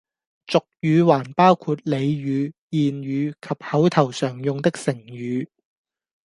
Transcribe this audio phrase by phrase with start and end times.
[0.47, 5.47] 俗語還包括俚語、諺語及口頭常用的成語